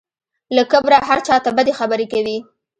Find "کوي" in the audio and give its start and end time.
2.13-2.37